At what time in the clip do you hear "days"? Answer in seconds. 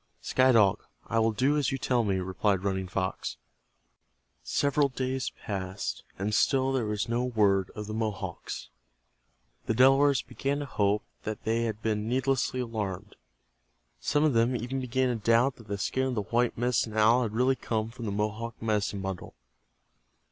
4.89-5.29